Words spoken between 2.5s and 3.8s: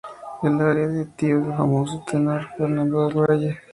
Fernando del Valle.